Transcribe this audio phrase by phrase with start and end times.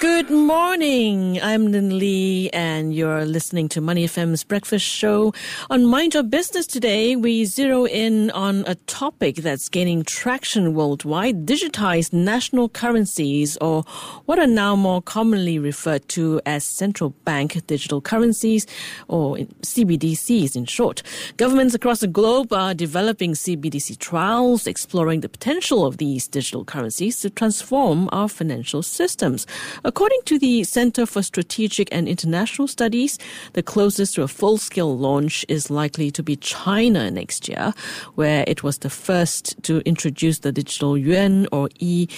[0.00, 1.40] Good morning.
[1.40, 5.32] I'm Lynlee, and you're listening to Money FM's breakfast show.
[5.70, 11.46] On Mind Your Business today, we zero in on a topic that's gaining traction worldwide
[11.46, 13.84] digitized national currencies, or
[14.26, 18.66] what are now more commonly referred to as central bank digital currencies,
[19.08, 21.02] or CBDCs in short.
[21.38, 27.18] Governments across the globe are developing CBDC trials, exploring the potential of these digital currencies
[27.20, 29.46] to transform our financial systems.
[29.86, 33.20] According to the Center for Strategic and International Studies,
[33.52, 37.72] the closest to a full scale launch is likely to be China next year,
[38.16, 42.08] where it was the first to introduce the digital yuan or e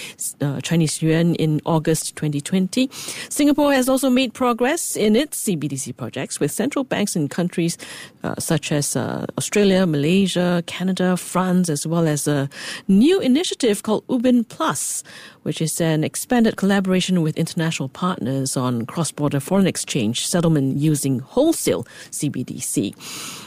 [0.41, 2.89] uh, Chinese yuan in August 2020.
[3.29, 7.77] Singapore has also made progress in its CBDC projects with central banks in countries
[8.23, 12.49] uh, such as uh, Australia, Malaysia, Canada, France, as well as a
[12.87, 15.03] new initiative called Ubin Plus,
[15.49, 21.17] which is an expanded collaboration with international partners on cross border foreign exchange settlement using
[21.17, 22.93] wholesale CBDC.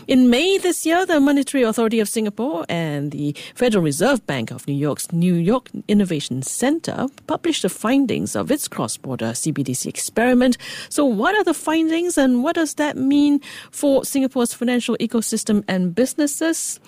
[0.08, 4.67] In May this year, the Monetary Authority of Singapore and the Federal Reserve Bank of
[4.67, 10.58] New York's New York Innovation Center published the findings of its cross border CBDC experiment.
[10.89, 15.95] So, what are the findings and what does that mean for Singapore's financial ecosystem and
[15.95, 16.80] businesses?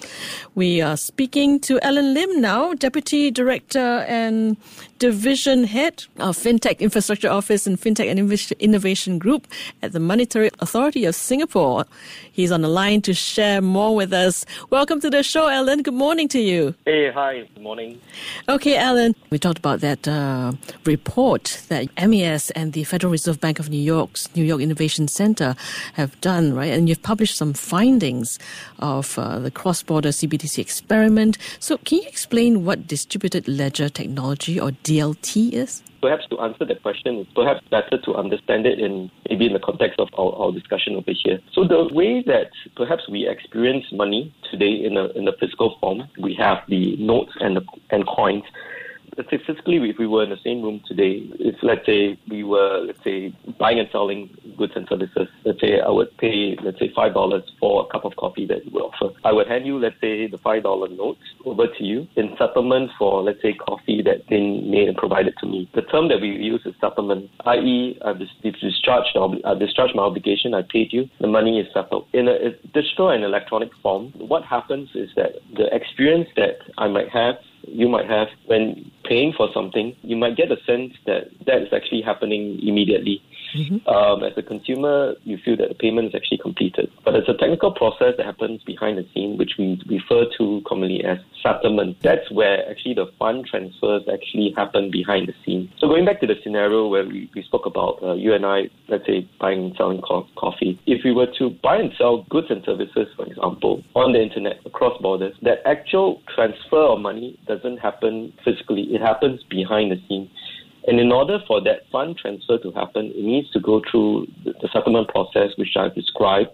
[0.56, 4.56] We are speaking to Alan Lim now, Deputy Director and
[5.04, 8.18] Division Head of FinTech Infrastructure Office and FinTech and
[8.58, 9.46] Innovation Group
[9.82, 11.84] at the Monetary Authority of Singapore.
[12.32, 14.46] He's on the line to share more with us.
[14.70, 15.82] Welcome to the show, Alan.
[15.82, 16.74] Good morning to you.
[16.86, 17.46] Hey, hi.
[17.54, 18.00] Good morning.
[18.48, 19.14] Okay, Alan.
[19.28, 20.52] We talked about that uh,
[20.86, 25.54] report that MAS and the Federal Reserve Bank of New York's New York Innovation Center
[25.92, 26.72] have done, right?
[26.72, 28.38] And you've published some findings
[28.78, 31.36] of uh, the cross-border CBDC experiment.
[31.60, 35.82] So, can you explain what distributed ledger technology or DLT is?
[36.04, 39.58] perhaps to answer that question, it's perhaps better to understand it in maybe in the
[39.58, 41.38] context of our, our discussion over here.
[41.54, 46.02] So the way that perhaps we experience money today in a in a physical form,
[46.20, 48.44] we have the notes and the, and coins
[49.16, 52.44] let's say physically, if we were in the same room today, if let's say we
[52.44, 56.78] were, let's say, buying and selling goods and services, let's say I would pay, let's
[56.78, 59.14] say, five dollars for a cup of coffee that you would offer.
[59.24, 62.90] I would hand you, let's say, the five dollar note over to you in settlement
[62.98, 65.70] for, let's say, coffee that's been made and provided to me.
[65.74, 70.62] The term that we use is settlement, i.e., I've discharged, I've discharged my obligation, I
[70.62, 72.06] paid you, the money is settled.
[72.12, 77.08] In a digital and electronic form, what happens is that the experience that I might
[77.10, 77.36] have
[77.66, 81.68] you might have when paying for something, you might get a sense that that is
[81.72, 83.22] actually happening immediately.
[83.54, 83.88] Mm-hmm.
[83.88, 86.90] Um, as a consumer, you feel that the payment is actually completed.
[87.04, 91.04] But it's a technical process that happens behind the scene, which we refer to commonly
[91.04, 91.98] as settlement.
[92.02, 95.70] That's where actually the fund transfers actually happen behind the scene.
[95.78, 98.70] So going back to the scenario where we, we spoke about uh, you and I,
[98.88, 100.78] let's say buying and selling co- coffee.
[100.86, 104.60] If we were to buy and sell goods and services, for example, on the internet
[104.66, 108.82] across borders, that actual transfer of money doesn't happen physically.
[108.94, 110.30] It happens behind the scene.
[110.86, 114.52] And in order for that fund transfer to happen, it needs to go through the,
[114.60, 116.50] the settlement process, which I've described.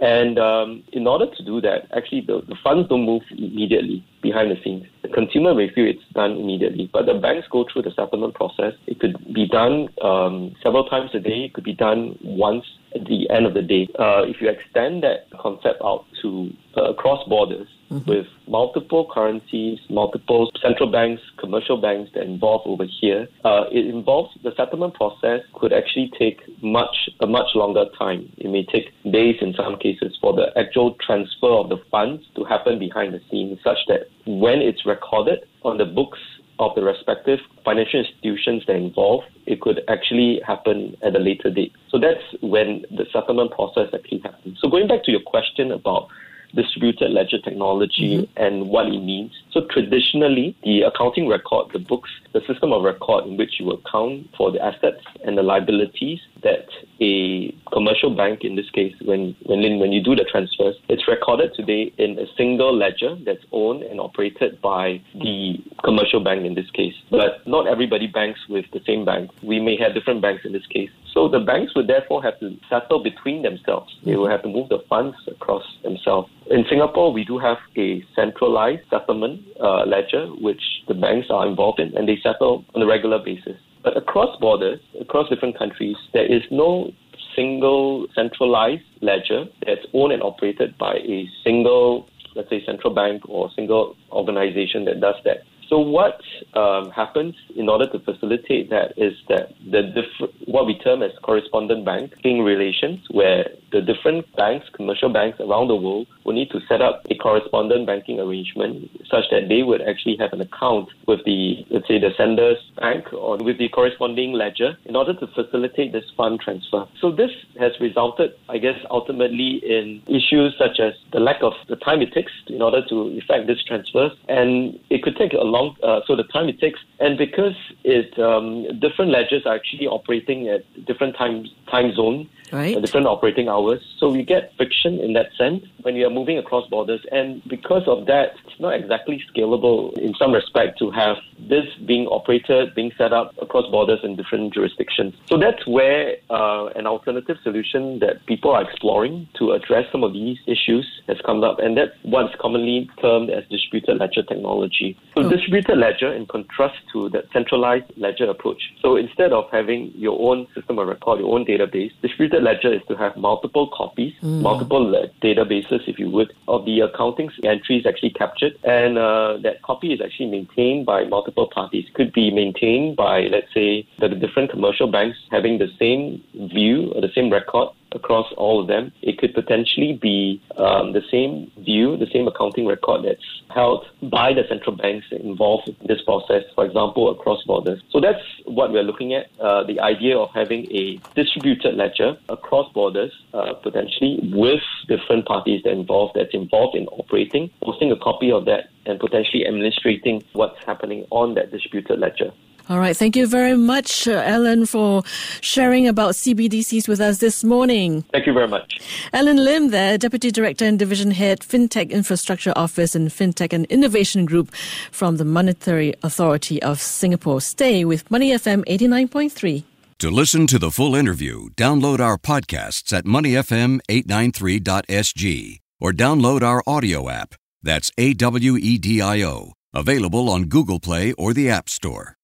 [0.00, 4.50] And um, in order to do that, actually, the, the funds don't move immediately behind
[4.50, 4.86] the scenes.
[5.02, 8.72] The consumer may feel it's done immediately, but the banks go through the settlement process.
[8.86, 11.44] It could be done um, several times a day.
[11.44, 12.64] It could be done once
[12.94, 13.88] at the end of the day.
[13.98, 18.08] Uh, if you extend that concept out to uh, cross borders, mm-hmm.
[18.08, 23.26] with multiple currencies, multiple central banks, commercial banks that involve over here.
[23.44, 28.30] Uh, it involves the settlement process could actually take much a much longer time.
[28.38, 32.44] It may take days in some cases for the actual transfer of the funds to
[32.44, 36.20] happen behind the scenes, such that when it's recorded on the books
[36.60, 41.50] of the respective financial institutions that are involved, it could actually happen at a later
[41.50, 41.72] date.
[41.88, 44.58] So that's when the settlement process actually happens.
[44.60, 46.08] So going back to your question about
[46.54, 48.42] distributed ledger technology mm-hmm.
[48.42, 49.32] and what it means.
[49.52, 54.28] So traditionally, the accounting record, the books, the system of record in which you account
[54.36, 56.66] for the assets and the liabilities that
[57.00, 61.54] a commercial bank, in this case, when when when you do the transfers, it's recorded
[61.54, 66.70] today in a single ledger that's owned and operated by the commercial bank in this
[66.70, 66.94] case.
[67.10, 69.30] But not everybody banks with the same bank.
[69.42, 70.90] We may have different banks in this case.
[71.12, 73.96] So the banks would therefore have to settle between themselves.
[74.04, 76.30] They will have to move the funds across themselves.
[76.50, 81.78] In Singapore, we do have a centralized settlement uh, ledger, which the banks are involved
[81.78, 83.56] in, and they settle on a regular basis.
[83.84, 86.90] But across borders, across different countries, there is no
[87.36, 93.48] single centralized ledger that's owned and operated by a single, let's say, central bank or
[93.54, 95.44] single organization that does that.
[95.68, 96.20] So what
[96.54, 101.12] um, happens in order to facilitate that is that the diff- what we term as
[101.22, 106.60] correspondent banking relations, where the different banks, commercial banks around the world, will need to
[106.68, 111.24] set up a correspondent banking arrangement such that they would actually have an account with
[111.24, 115.92] the, let's say, the sender's bank or with the corresponding ledger in order to facilitate
[115.92, 116.86] this fund transfer.
[117.00, 121.76] So this has resulted, I guess, ultimately in issues such as the lack of the
[121.76, 125.76] time it takes in order to effect this transfer, and it could take a long
[125.82, 130.48] uh, so the time it takes, and because it um, different ledgers are actually operating
[130.48, 132.76] at different time time zone, right.
[132.76, 136.38] uh, different operating hours, so we get friction in that sense when we are moving
[136.38, 141.16] across borders, and because of that, it's not exactly scalable in some respect to have
[141.50, 145.12] this being operated, being set up across borders in different jurisdictions.
[145.26, 150.12] So that's where uh, an alternative solution that people are exploring to address some of
[150.12, 154.96] these issues has come up, and that's what's commonly termed as distributed ledger technology.
[155.14, 155.28] So Oh.
[155.28, 158.62] distributed ledger, in contrast to the centralized ledger approach.
[158.80, 162.82] So instead of having your own system of record, your own database, distributed ledger is
[162.88, 168.10] to have multiple copies, multiple le- databases, if you would, of the accounting entries actually
[168.10, 171.86] captured, and uh, that copy is actually maintained by multiple parties.
[171.94, 176.22] Could be maintained by, let's say, the different commercial banks having the same
[176.52, 178.92] view or the same record across all of them.
[179.02, 184.32] It could potentially be um, the same view, the same accounting record that's held by
[184.32, 187.82] the central banks involved in this process, for example, across borders.
[187.90, 192.72] So that's what we're looking at uh, the idea of having a distributed ledger across
[192.72, 198.30] borders, uh, potentially with different parties that involved that's involved in operating, posting a copy
[198.30, 202.32] of that, and potentially administrating what's happening on that distributed ledger.
[202.70, 202.96] All right.
[202.96, 205.02] Thank you very much, uh, Alan, for
[205.40, 208.02] sharing about CBDCs with us this morning.
[208.12, 208.78] Thank you very much.
[209.12, 214.24] Alan Lim, there, Deputy Director and Division Head, FinTech Infrastructure Office and FinTech and Innovation
[214.24, 214.54] Group
[214.92, 217.40] from the Monetary Authority of Singapore.
[217.40, 219.64] Stay with Money FM 89.3.
[219.98, 227.10] To listen to the full interview, download our podcasts at moneyfm893.sg or download our audio
[227.10, 227.34] app.
[227.64, 229.54] That's A W E D I O.
[229.74, 232.14] Available on Google Play or the App Store.